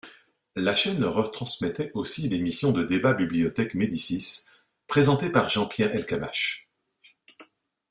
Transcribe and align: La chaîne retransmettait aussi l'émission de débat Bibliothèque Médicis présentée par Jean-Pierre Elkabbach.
La 0.55 0.73
chaîne 0.73 1.03
retransmettait 1.05 1.91
aussi 1.93 2.27
l'émission 2.27 2.71
de 2.71 2.83
débat 2.83 3.13
Bibliothèque 3.13 3.75
Médicis 3.75 4.45
présentée 4.87 5.29
par 5.29 5.47
Jean-Pierre 5.49 5.93
Elkabbach. 5.95 6.67